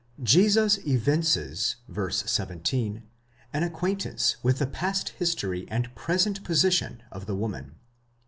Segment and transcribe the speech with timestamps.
[0.23, 2.09] Jesus evinces (v.
[2.11, 3.03] 17)
[3.53, 7.75] an acquaintance with the past history and present position of the woman.